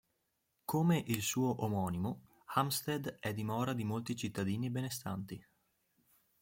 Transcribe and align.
Come 0.65 1.03
il 1.05 1.21
suo 1.21 1.63
omonimo, 1.63 2.21
Hampstead 2.55 3.19
è 3.19 3.35
dimora 3.35 3.73
di 3.73 3.83
molti 3.83 4.15
cittadini 4.15 4.71
benestanti. 4.71 5.39